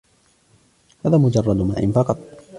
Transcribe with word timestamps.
هذا 1.05 1.17
مجرّد 1.17 1.57
ماء 1.61 1.91
فقط. 1.91 2.17